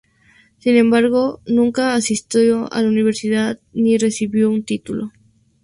[0.57, 5.11] Sin embargo, nunca asistió a la universidad ni recibió un título.